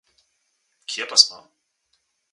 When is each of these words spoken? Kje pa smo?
Kje 0.89 1.07
pa 1.11 1.19
smo? 1.25 1.39